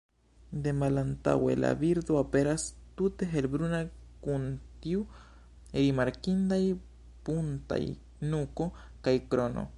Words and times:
De 0.63 0.71
malantaŭe 0.83 1.53
la 1.63 1.69
birdo 1.83 2.15
aperas 2.21 2.65
tute 3.01 3.27
helbruna 3.35 3.83
kun 4.25 4.47
tiu 4.87 5.03
rimarkindaj 5.77 6.61
buntaj 7.29 7.83
nuko 8.35 8.71
kaj 9.09 9.15
krono. 9.35 9.67